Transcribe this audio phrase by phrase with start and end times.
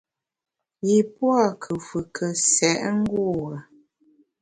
[0.87, 3.57] Yi pua’ nkùfùke sèt ngure.